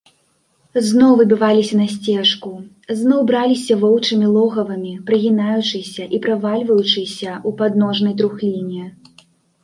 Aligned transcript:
Зноў 0.85 1.11
выбіваліся 1.17 1.75
на 1.79 1.83
сцежку, 1.95 2.51
зноў 3.01 3.19
браліся 3.31 3.73
воўчымі 3.83 4.29
логавамі, 4.37 4.93
прыгінаючыся 5.09 6.07
і 6.19 6.21
правальваючыся 6.25 7.29
ў 7.47 7.49
падножнай 7.61 8.17
трухліне. 8.23 8.83